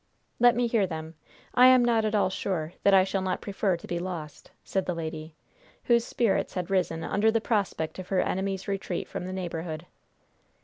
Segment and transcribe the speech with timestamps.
[0.39, 1.13] "Let me hear them.
[1.53, 4.87] I am not at all sure that I shall not prefer to be lost," said
[4.87, 5.35] the lady,
[5.83, 9.85] whose spirits had risen under the prospect of her enemy's retreat from the neighborhood.